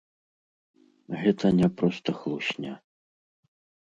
[1.23, 2.73] Гэта не проста хлусня.